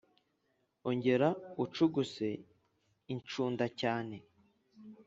ongera 0.89 1.29
ucuguse 1.63 2.27
incunda 3.13 3.65
cyane 3.79 4.17